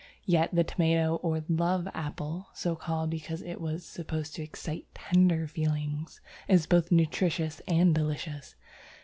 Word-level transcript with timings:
Yet 0.25 0.49
the 0.51 0.63
Tomato 0.63 1.17
or 1.21 1.43
Love 1.47 1.87
Apple 1.93 2.47
(so 2.55 2.75
called 2.75 3.11
because 3.11 3.43
it 3.43 3.61
was 3.61 3.85
supposed 3.85 4.33
to 4.33 4.41
excite 4.41 4.87
tender 4.95 5.45
feelings) 5.45 6.21
is 6.47 6.65
both 6.65 6.91
nutritious 6.91 7.61
and 7.67 7.93
delicious. 7.93 8.55